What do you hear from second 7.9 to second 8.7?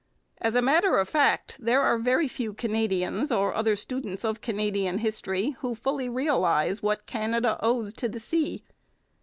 to the sea.